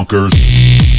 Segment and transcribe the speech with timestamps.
[0.04, 0.94] bonkers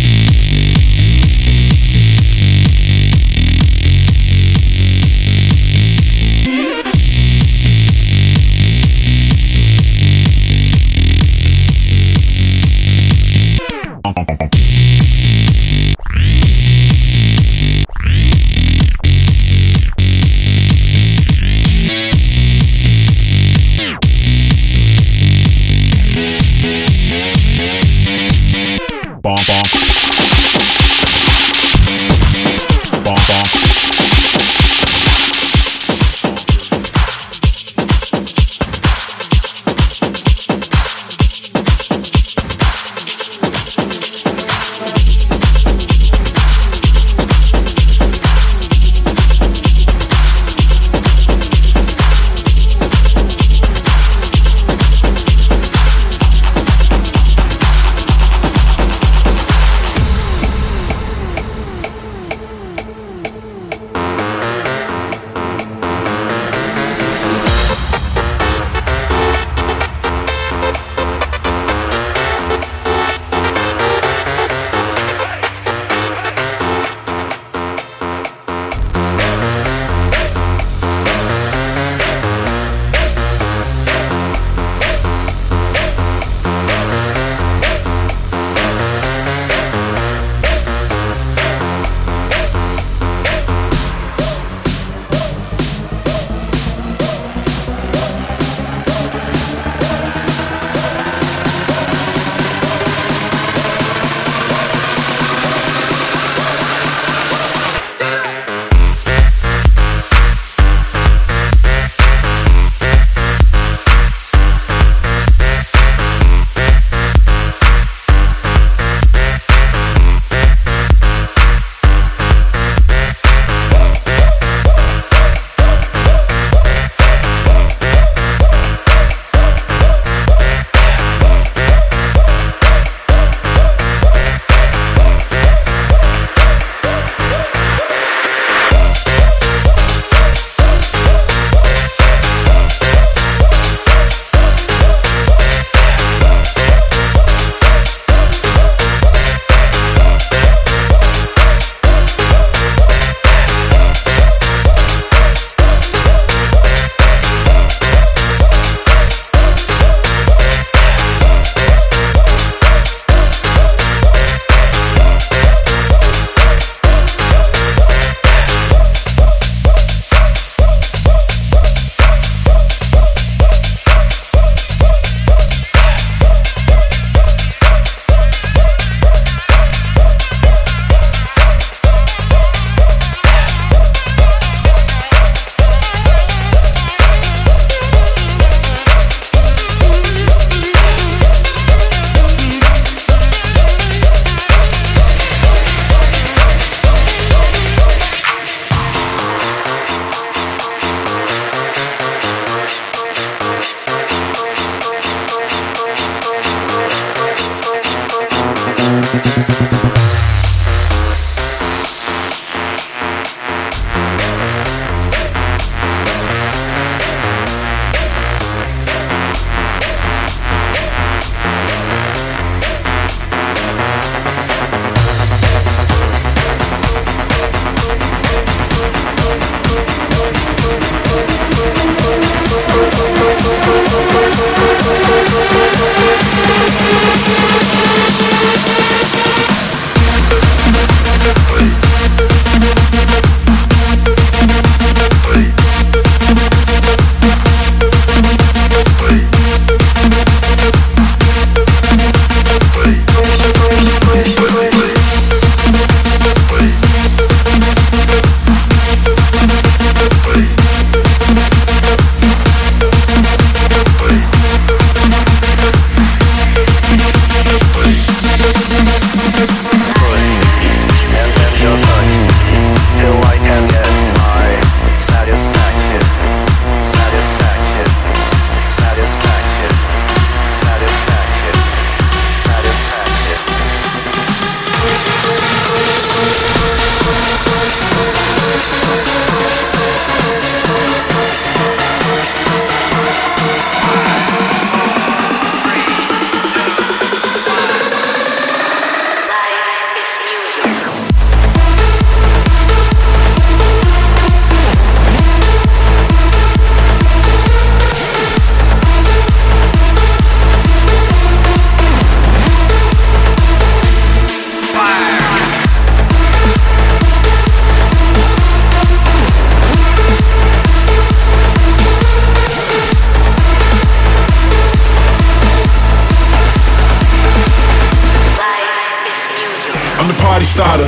[330.36, 330.88] party starter.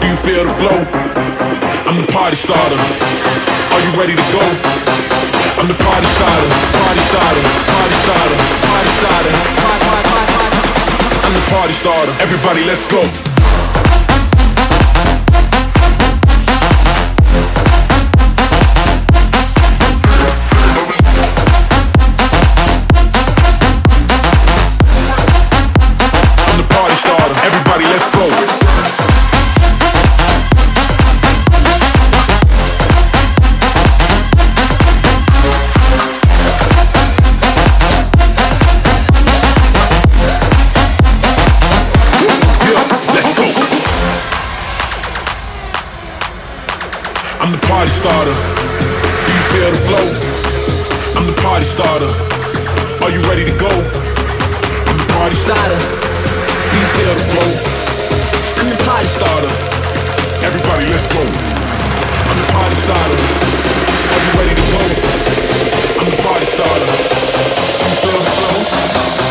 [0.00, 0.78] Do you feel the flow?
[1.84, 2.80] I'm the party starter.
[3.74, 4.40] Are you ready to go?
[5.60, 6.48] I'm the party starter,
[6.80, 9.34] party starter, party starter, party starter.
[11.26, 12.12] I'm the party starter.
[12.22, 13.25] Everybody, let's go.
[51.76, 52.08] Starter.
[53.04, 53.68] Are you ready to go?
[53.68, 55.76] I'm the party starter.
[55.76, 57.50] Do you feel the flow?
[58.56, 59.52] I'm the party starter.
[60.40, 61.20] Everybody, let's go.
[61.20, 63.18] I'm the party starter.
[64.08, 64.80] Are you ready to go?
[66.00, 66.88] I'm the party starter.
[67.84, 69.25] You feel the flow?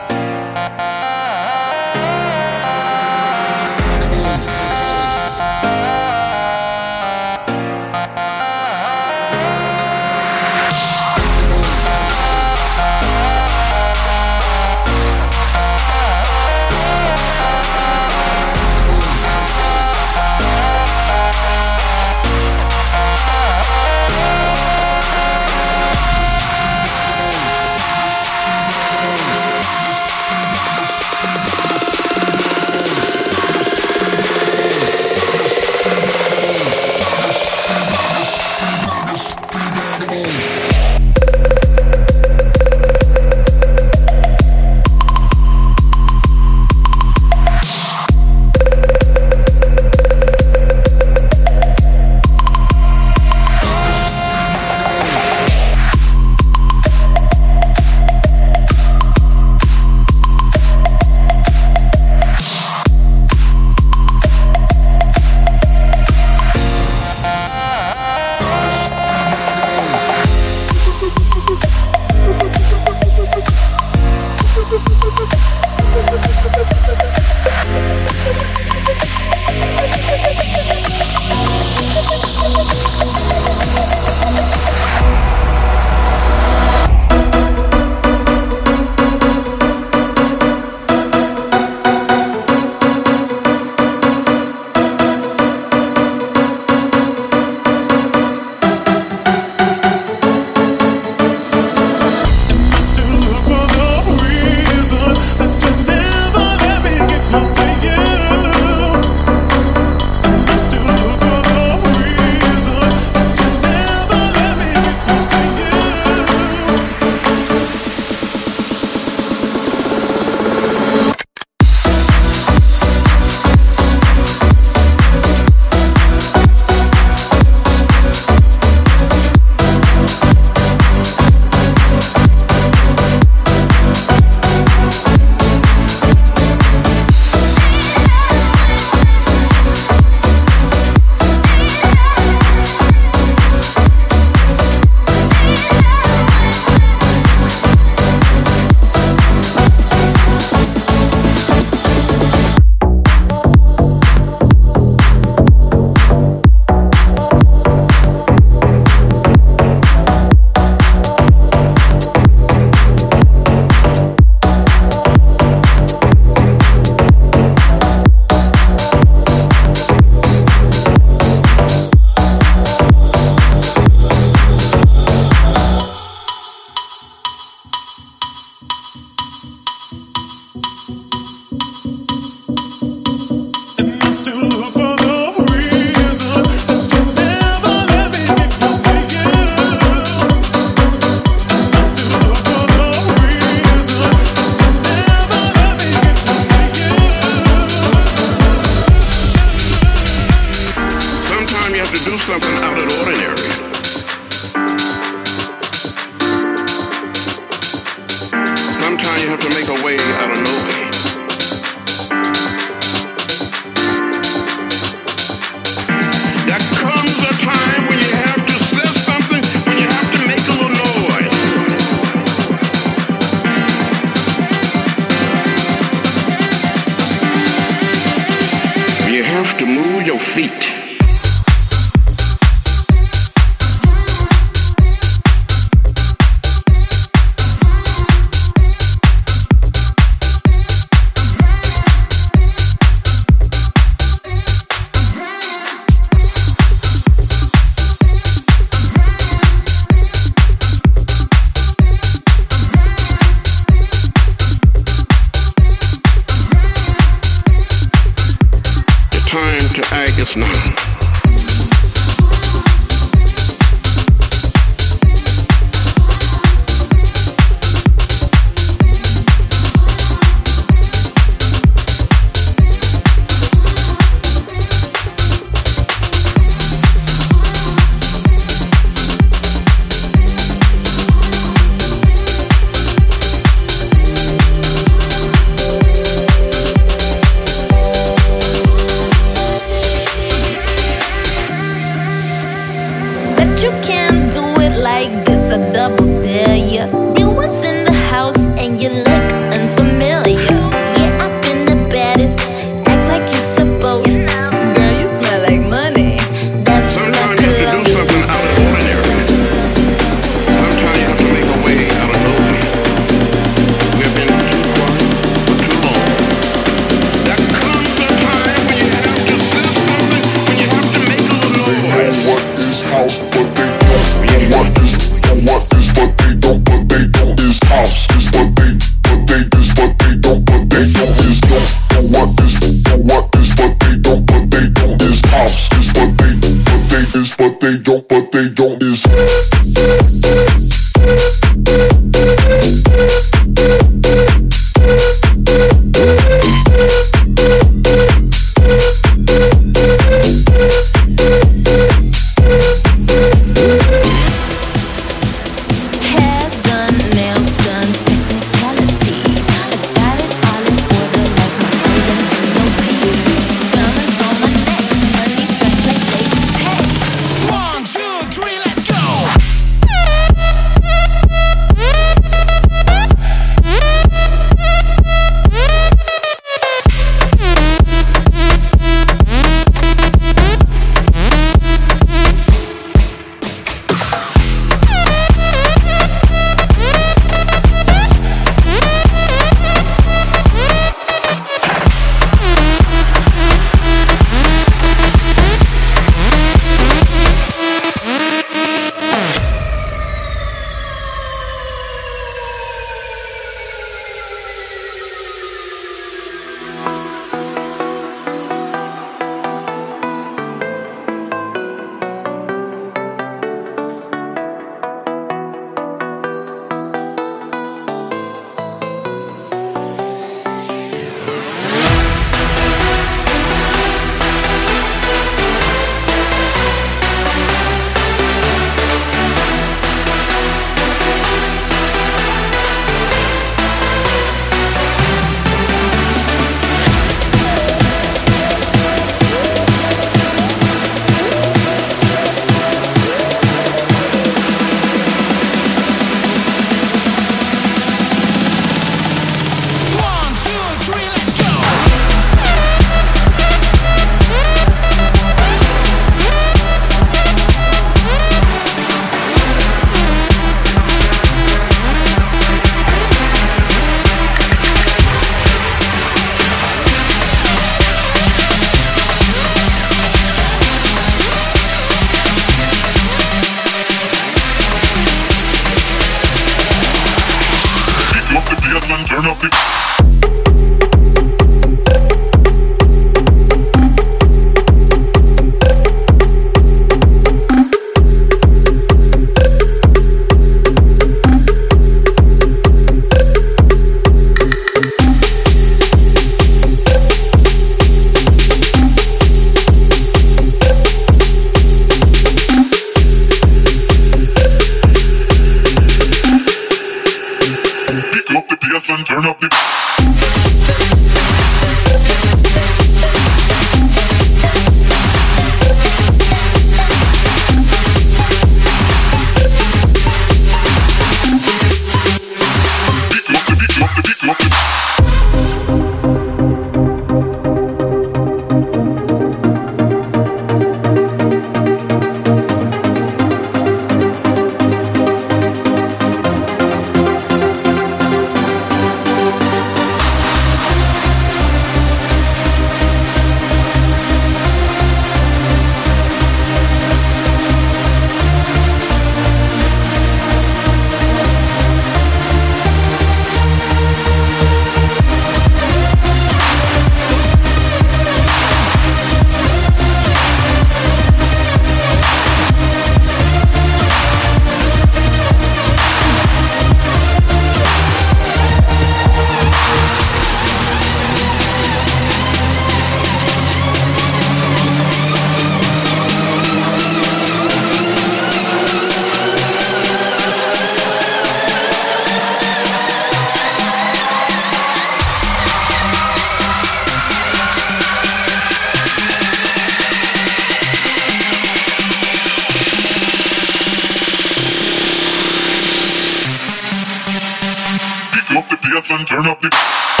[599.05, 600.00] Turn up the.